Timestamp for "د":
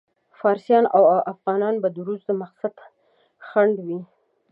1.95-1.97, 2.27-2.31